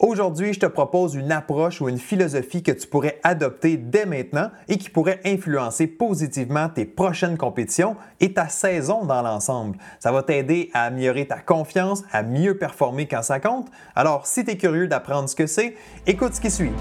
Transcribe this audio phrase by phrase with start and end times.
[0.00, 4.52] Aujourd'hui, je te propose une approche ou une philosophie que tu pourrais adopter dès maintenant
[4.68, 9.76] et qui pourrait influencer positivement tes prochaines compétitions et ta saison dans l'ensemble.
[9.98, 13.66] Ça va t'aider à améliorer ta confiance, à mieux performer quand ça compte.
[13.96, 15.74] Alors, si tu es curieux d'apprendre ce que c'est,
[16.06, 16.72] écoute ce qui suit.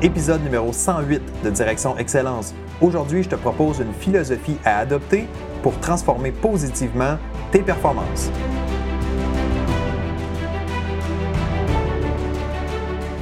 [0.00, 2.54] Épisode numéro 108 de Direction Excellence.
[2.80, 5.26] Aujourd'hui, je te propose une philosophie à adopter
[5.64, 7.18] pour transformer positivement
[7.50, 8.30] tes performances.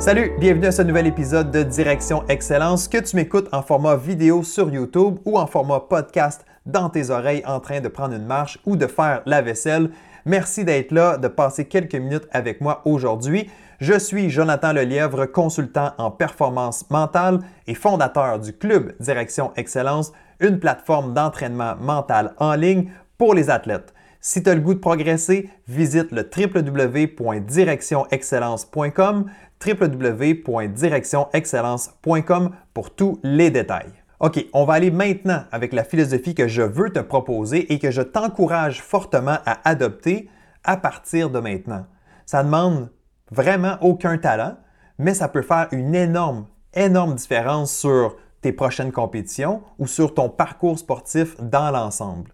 [0.00, 4.42] Salut, bienvenue à ce nouvel épisode de Direction Excellence, que tu m'écoutes en format vidéo
[4.42, 8.58] sur YouTube ou en format podcast dans tes oreilles en train de prendre une marche
[8.64, 9.90] ou de faire la vaisselle.
[10.24, 13.50] Merci d'être là, de passer quelques minutes avec moi aujourd'hui.
[13.78, 20.58] Je suis Jonathan Lelièvre, consultant en performance mentale et fondateur du Club Direction Excellence, une
[20.58, 23.92] plateforme d'entraînement mental en ligne pour les athlètes.
[24.22, 29.24] Si tu as le goût de progresser, visite le www.directionexcellence.com
[29.64, 33.92] www.directionexcellence.com pour tous les détails.
[34.20, 37.90] OK, on va aller maintenant avec la philosophie que je veux te proposer et que
[37.90, 40.28] je t'encourage fortement à adopter
[40.62, 41.86] à partir de maintenant.
[42.26, 42.90] Ça demande
[43.30, 44.56] vraiment aucun talent,
[44.98, 50.28] mais ça peut faire une énorme, énorme différence sur tes prochaines compétitions ou sur ton
[50.28, 52.32] parcours sportif dans l'ensemble.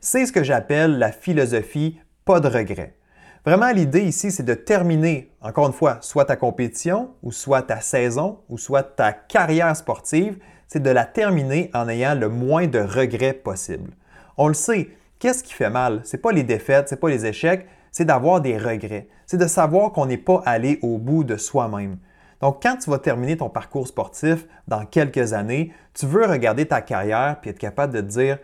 [0.00, 2.96] C'est ce que j'appelle la philosophie pas de regret.
[3.44, 7.80] Vraiment, l'idée ici, c'est de terminer, encore une fois, soit ta compétition, ou soit ta
[7.80, 12.78] saison, ou soit ta carrière sportive, c'est de la terminer en ayant le moins de
[12.78, 13.92] regrets possible.
[14.38, 16.00] On le sait, qu'est-ce qui fait mal?
[16.04, 19.08] Ce n'est pas les défaites, ce n'est pas les échecs, c'est d'avoir des regrets.
[19.26, 21.98] C'est de savoir qu'on n'est pas allé au bout de soi-même.
[22.40, 26.80] Donc, quand tu vas terminer ton parcours sportif dans quelques années, tu veux regarder ta
[26.80, 28.38] carrière puis être capable de te dire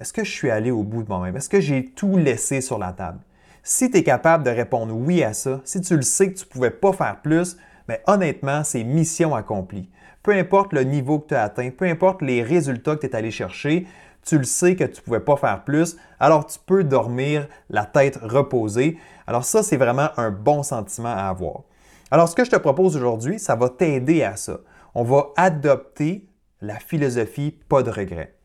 [0.00, 1.36] est-ce que je suis allé au bout de moi-même?
[1.36, 3.20] Est-ce que j'ai tout laissé sur la table?
[3.70, 6.46] Si tu es capable de répondre oui à ça, si tu le sais que tu
[6.46, 9.90] ne pouvais pas faire plus, bien, honnêtement, c'est mission accomplie.
[10.22, 13.14] Peu importe le niveau que tu as atteint, peu importe les résultats que tu es
[13.14, 13.86] allé chercher,
[14.24, 17.84] tu le sais que tu ne pouvais pas faire plus, alors tu peux dormir la
[17.84, 18.96] tête reposée.
[19.26, 21.64] Alors ça, c'est vraiment un bon sentiment à avoir.
[22.10, 24.60] Alors ce que je te propose aujourd'hui, ça va t'aider à ça.
[24.94, 26.26] On va adopter
[26.62, 28.37] la philosophie pas de regret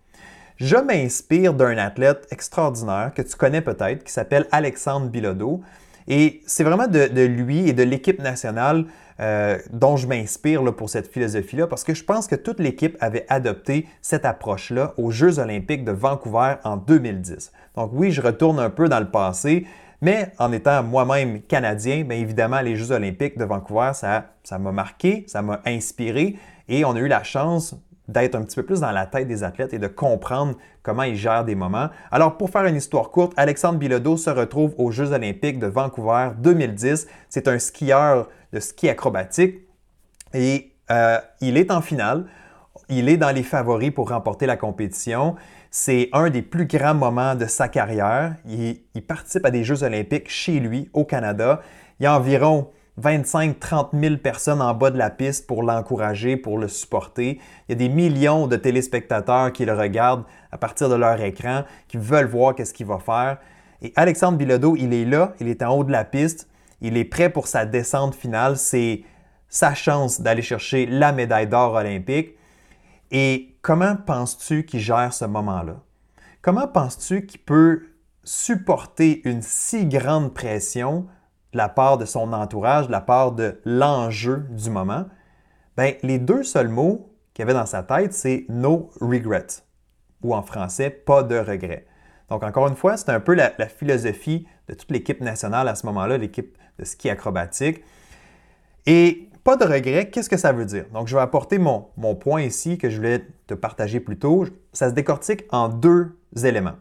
[0.58, 5.62] je m'inspire d'un athlète extraordinaire que tu connais peut-être, qui s'appelle Alexandre Bilodeau.
[6.08, 8.86] Et c'est vraiment de, lui et de l'équipe nationale
[9.20, 13.26] euh, dont je m'inspire pour cette philosophie-là, parce que je pense que toute l'équipe avait
[13.30, 17.52] adopté cette approche-là aux Jeux olympiques de Vancouver en 2010.
[17.76, 19.66] Donc oui, je retourne un peu dans le passé,
[20.02, 24.26] mais en étant moi-même canadien, bien évidemment, les Jeux olympiques de Vancouver, ça
[24.60, 26.36] m'a marqué, ça m'a inspiré,
[26.68, 27.76] et on a eu la chance
[28.08, 31.16] d'être un petit peu plus dans la tête des athlètes et de comprendre comment ils
[31.16, 31.90] gèrent des moments.
[32.12, 36.32] Alors, pour faire une histoire courte, Alexandre Bilodeau se retrouve aux Jeux olympiques de Vancouver
[36.38, 37.08] 2010.
[37.30, 39.62] C'est un skieur de ski acrobatique
[40.34, 42.26] et euh, il est en finale.
[42.90, 45.36] Il est dans les favoris pour remporter la compétition.
[45.72, 48.36] C'est un des plus grands moments de sa carrière.
[48.46, 51.62] Il, il participe à des Jeux olympiques chez lui, au Canada.
[52.00, 52.70] Il y a environ
[53.02, 57.40] 25-30 000 personnes en bas de la piste pour l'encourager, pour le supporter.
[57.68, 61.64] Il y a des millions de téléspectateurs qui le regardent à partir de leur écran,
[61.88, 63.38] qui veulent voir qu'est-ce qu'il va faire.
[63.82, 66.48] Et Alexandre Bilodeau, il est là, il est en haut de la piste,
[66.82, 68.58] il est prêt pour sa descente finale.
[68.58, 69.04] C'est
[69.50, 72.36] sa chance d'aller chercher la médaille d'or olympique.
[73.12, 75.82] Et comment penses-tu qu'il gère ce moment-là?
[76.42, 77.84] Comment penses-tu qu'il peut
[78.24, 81.08] supporter une si grande pression
[81.54, 85.06] la part de son entourage, de la part de l'enjeu du moment,
[85.78, 89.48] ben, les deux seuls mots qu'il avait dans sa tête, c'est no regret,
[90.22, 91.86] ou en français, pas de regret.
[92.30, 95.86] Donc, encore une fois, c'est un peu la, philosophie de toute l'équipe nationale à ce
[95.88, 97.84] moment-là, l'équipe de ski acrobatique.
[98.86, 100.86] Et pas de regret, qu'est-ce que ça veut dire?
[100.94, 104.46] Donc, je vais apporter mon, mon point ici que je voulais te partager plus tôt.
[104.72, 106.78] Ça se décortique en deux éléments.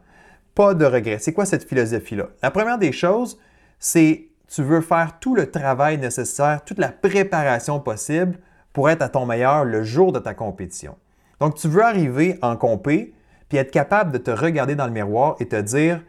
[0.55, 1.19] Pas de regret.
[1.19, 2.29] C'est quoi cette philosophie-là?
[2.43, 3.39] La première des choses,
[3.79, 8.39] c'est tu veux faire tout le travail nécessaire, toute la préparation possible
[8.75, 10.97] pour être à ton meilleur le jour de ta compétition.
[11.41, 13.15] Donc, tu veux arriver en compé,
[13.49, 16.03] puis être capable de te regarder dans le miroir et te dire,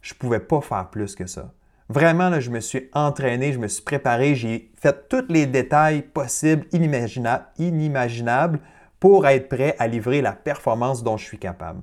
[0.00, 1.52] je ne pouvais pas faire plus que ça.
[1.90, 6.00] Vraiment, là, je me suis entraîné, je me suis préparé, j'ai fait tous les détails
[6.00, 8.60] possibles, inimaginables, inimaginables
[8.98, 11.82] pour être prêt à livrer la performance dont je suis capable.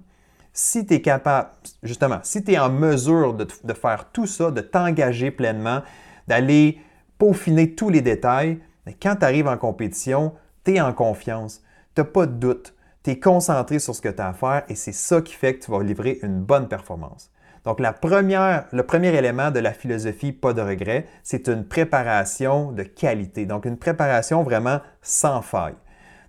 [0.60, 1.50] Si tu es capable,
[1.84, 5.84] justement, si tu es en mesure de, faire tout ça, de t'engager pleinement,
[6.28, 6.82] d'aller
[7.20, 8.58] peaufiner tous les détails,
[9.00, 10.34] quand tu arrives en compétition,
[10.66, 11.62] tu es en confiance,
[11.94, 12.74] tu n'as pas de doute,
[13.04, 15.54] tu es concentré sur ce que tu as à faire et c'est ça qui fait
[15.54, 17.30] que tu vas livrer une bonne performance.
[17.64, 23.46] Donc, le premier élément de la philosophie pas de regret, c'est une préparation de qualité.
[23.46, 25.76] Donc, une préparation vraiment sans faille.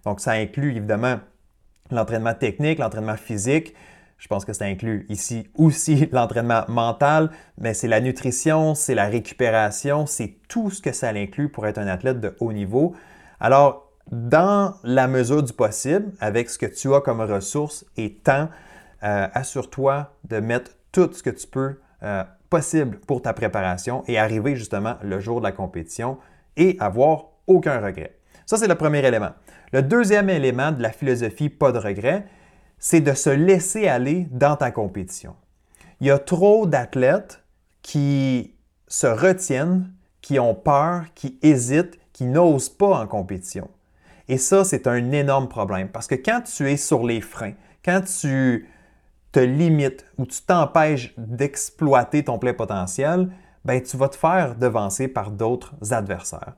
[0.05, 1.19] Donc, ça inclut évidemment
[1.91, 3.75] l'entraînement technique, l'entraînement physique.
[4.19, 9.07] Je pense que ça inclut ici aussi l'entraînement mental, mais c'est la nutrition, c'est la
[9.07, 12.95] récupération, c'est tout ce que ça inclut pour être un athlète de haut niveau.
[13.41, 18.49] Alors, dans la mesure du possible, avec ce que tu as comme ressources et temps,
[19.05, 24.19] euh, assure-toi de mettre tout ce que tu peux euh, possible pour ta préparation et
[24.19, 26.19] arriver justement le jour de la compétition
[26.57, 28.17] et avoir aucun regret.
[28.47, 29.31] Ça, c'est le premier élément.
[29.73, 32.25] Le deuxième élément de la philosophie pas de regret,
[32.79, 35.35] c'est de se laisser aller dans ta compétition.
[36.01, 37.43] Il y a trop d'athlètes
[37.83, 38.55] qui
[38.87, 43.69] se retiennent, qui ont peur, qui hésitent, qui n'osent pas en compétition.
[44.29, 47.55] Et ça, c'est un énorme problème parce que quand tu es sur les freins,
[47.85, 48.69] quand tu
[49.33, 53.31] te limites ou tu t'empêches d'exploiter ton plein potentiel,
[53.65, 56.55] ben, tu vas te faire devancer par d'autres adversaires.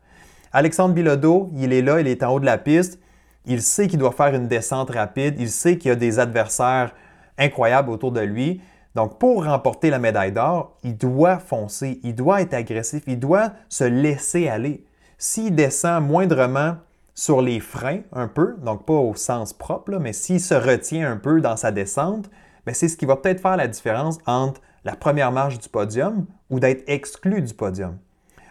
[0.52, 2.98] Alexandre Bilodeau, il est là, il est en haut de la piste,
[3.46, 6.92] il sait qu'il doit faire une descente rapide, il sait qu'il y a des adversaires
[7.38, 8.60] incroyables autour de lui.
[8.94, 13.52] Donc, pour remporter la médaille d'or, il doit foncer, il doit être agressif, il doit
[13.68, 14.84] se laisser aller.
[15.16, 16.76] S'il descend moindrement
[17.14, 21.16] sur les freins un peu, donc pas au sens propre, mais s'il se retient un
[21.16, 22.30] peu dans sa descente,
[22.66, 26.26] ben, c'est ce qui va peut-être faire la différence entre la première marche du podium
[26.48, 27.98] ou d'être exclu du podium.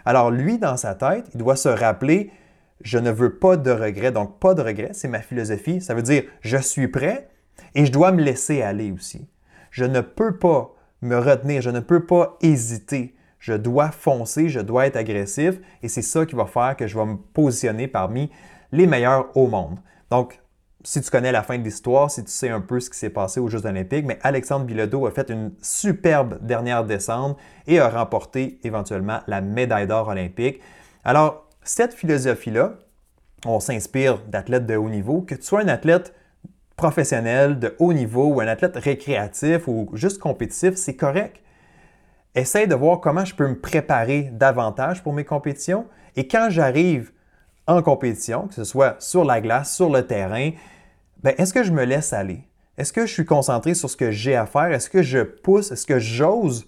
[0.05, 2.31] Alors lui, dans sa tête, il doit se rappeler,
[2.81, 4.11] je ne veux pas de regrets.
[4.11, 5.81] Donc pas de regrets, c'est ma philosophie.
[5.81, 7.29] Ça veut dire, je suis prêt
[7.75, 9.27] et je dois me laisser aller aussi.
[9.71, 13.15] Je ne peux pas me retenir, je ne peux pas hésiter.
[13.39, 16.97] Je dois foncer, je dois être agressif et c'est ça qui va faire que je
[16.97, 18.29] vais me positionner parmi
[18.71, 19.77] les meilleurs au monde.
[20.11, 20.41] Donc,
[20.83, 23.09] si tu connais la fin de l'histoire, si tu sais un peu ce qui s'est
[23.09, 27.37] passé aux Jeux olympiques, mais Alexandre Bilodeau a fait une superbe dernière descente
[27.67, 30.61] et a remporté éventuellement la médaille d'or olympique.
[31.03, 32.75] Alors, cette philosophie-là,
[33.45, 36.13] on s'inspire d'athlètes de haut niveau, que tu sois un athlète
[36.75, 41.41] professionnel de haut niveau ou un athlète récréatif ou juste compétitif, c'est correct.
[42.35, 47.11] Essaye de voir comment je peux me préparer davantage pour mes compétitions et quand j'arrive
[47.67, 50.51] en compétition, que ce soit sur la glace, sur le terrain,
[51.21, 52.43] ben, est-ce que je me laisse aller?
[52.77, 54.71] Est-ce que je suis concentré sur ce que j'ai à faire?
[54.71, 55.71] Est-ce que je pousse?
[55.71, 56.65] Est-ce que j'ose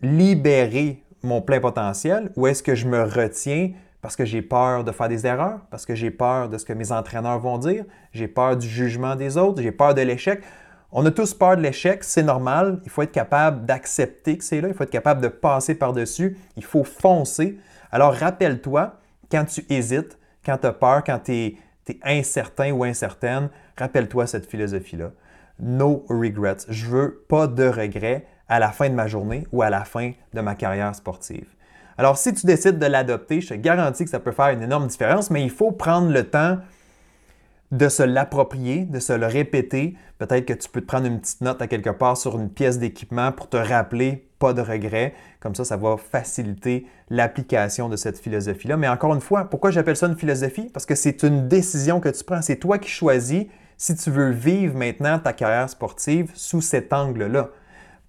[0.00, 2.32] libérer mon plein potentiel?
[2.36, 3.72] Ou est-ce que je me retiens
[4.04, 6.74] parce que j'ai peur de faire des erreurs, parce que j'ai peur de ce que
[6.74, 10.42] mes entraîneurs vont dire, j'ai peur du jugement des autres, j'ai peur de l'échec.
[10.92, 12.82] On a tous peur de l'échec, c'est normal.
[12.84, 16.36] Il faut être capable d'accepter que c'est là, il faut être capable de passer par-dessus,
[16.54, 17.58] il faut foncer.
[17.90, 21.56] Alors rappelle-toi, quand tu hésites, quand tu as peur, quand tu es,
[22.02, 23.48] incertain ou incertaine,
[23.78, 25.12] rappelle-toi cette philosophie-là.
[25.58, 26.66] No regrets.
[26.68, 30.12] Je veux pas de regrets à la fin de ma journée ou à la fin
[30.34, 31.53] de ma carrière sportive.
[31.96, 34.86] Alors, si tu décides de l'adopter, je te garantis que ça peut faire une énorme
[34.86, 36.58] différence, mais il faut prendre le temps
[37.70, 39.96] de se l'approprier, de se le répéter.
[40.18, 42.78] Peut-être que tu peux te prendre une petite note à quelque part sur une pièce
[42.78, 45.14] d'équipement pour te rappeler, pas de regret.
[45.40, 48.76] Comme ça, ça va faciliter l'application de cette philosophie-là.
[48.76, 50.70] Mais encore une fois, pourquoi j'appelle ça une philosophie?
[50.72, 52.42] Parce que c'est une décision que tu prends.
[52.42, 53.46] C'est toi qui choisis
[53.76, 57.50] si tu veux vivre maintenant ta carrière sportive sous cet angle-là.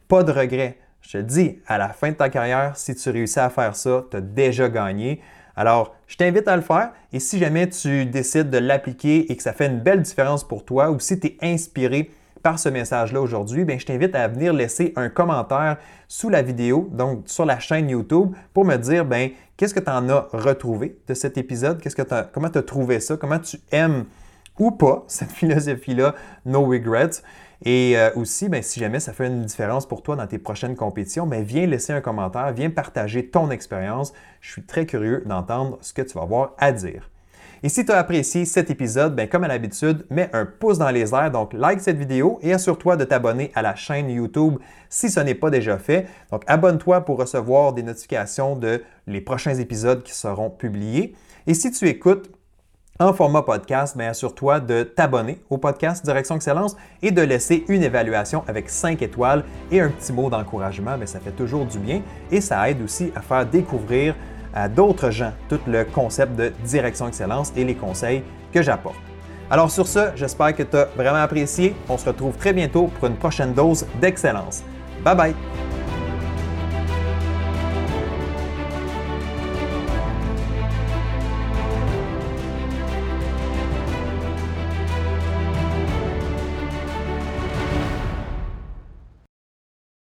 [0.07, 0.77] Pas de regret.
[1.07, 4.05] Je te dis, à la fin de ta carrière, si tu réussis à faire ça,
[4.09, 5.21] tu as déjà gagné.
[5.55, 9.43] Alors, je t'invite à le faire et si jamais tu décides de l'appliquer et que
[9.43, 12.09] ça fait une belle différence pour toi ou si tu es inspiré
[12.41, 16.89] par ce message-là aujourd'hui, ben, je t'invite à venir laisser un commentaire sous la vidéo,
[16.91, 20.97] donc sur la chaîne YouTube, pour me dire ben, qu'est-ce que tu en as retrouvé
[21.07, 24.05] de cet épisode, qu'est-ce que comment tu as trouvé ça, comment tu aimes
[24.59, 27.21] ou pas cette philosophie-là, no regrets?
[27.63, 30.75] Et euh, aussi, ben, si jamais ça fait une différence pour toi dans tes prochaines
[30.75, 34.13] compétitions, ben, viens laisser un commentaire, viens partager ton expérience.
[34.41, 37.09] Je suis très curieux d'entendre ce que tu vas avoir à dire.
[37.63, 40.91] Et si tu as apprécié cet épisode, ben, comme à l'habitude, mets un pouce dans
[40.91, 44.57] les airs, donc like cette vidéo et assure-toi de t'abonner à la chaîne YouTube
[44.89, 46.05] si ce n'est pas déjà fait.
[46.31, 51.15] Donc abonne-toi pour recevoir des notifications de les prochains épisodes qui seront publiés.
[51.47, 52.29] Et si tu écoutes
[52.99, 57.83] en format podcast, mais assure-toi de t'abonner au podcast Direction Excellence et de laisser une
[57.83, 60.97] évaluation avec 5 étoiles et un petit mot d'encouragement.
[60.97, 64.15] Mais ça fait toujours du bien et ça aide aussi à faire découvrir
[64.53, 68.23] à d'autres gens tout le concept de Direction Excellence et les conseils
[68.53, 68.95] que j'apporte.
[69.51, 71.75] Alors sur ce, j'espère que tu as vraiment apprécié.
[71.89, 74.63] On se retrouve très bientôt pour une prochaine dose d'excellence.
[75.03, 75.84] Bye bye!